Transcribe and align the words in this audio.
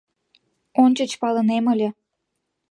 —Ончыч 0.83 1.11
палынем 1.21 1.65
ыле... 1.73 1.89